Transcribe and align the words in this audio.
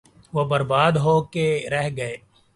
وہ 0.33 0.43
برباد 0.45 0.91
ہو 1.03 1.15
کے 1.33 1.47
رہ 1.71 1.87
گئے۔ 1.97 2.15